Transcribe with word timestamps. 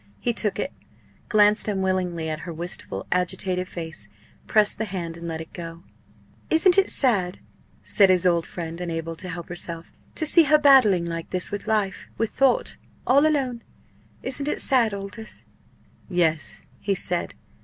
He 0.19 0.33
took 0.33 0.57
it, 0.57 0.73
glanced 1.29 1.67
unwillingly 1.67 2.27
at 2.27 2.39
her 2.39 2.51
wistful, 2.51 3.05
agitated 3.11 3.67
face, 3.67 4.09
pressed 4.47 4.79
the 4.79 4.85
hand, 4.85 5.15
and 5.15 5.27
let 5.27 5.41
it 5.41 5.53
go. 5.53 5.83
"Isn't 6.49 6.75
it 6.79 6.89
sad," 6.89 7.37
said 7.83 8.09
his 8.09 8.25
old 8.25 8.47
friend, 8.47 8.81
unable 8.81 9.15
to 9.17 9.29
help 9.29 9.47
herself, 9.47 9.93
"to 10.15 10.25
see 10.25 10.45
her 10.45 10.57
battling 10.57 11.05
like 11.05 11.29
this 11.29 11.51
with 11.51 11.67
life 11.67 12.07
with 12.17 12.31
thought 12.31 12.77
all 13.05 13.27
alone? 13.27 13.61
Isn't 14.23 14.47
it 14.47 14.59
sad, 14.59 14.91
Aldous?" 14.91 15.45
"Yes," 16.09 16.65
he 16.79 16.95
said. 16.95 17.35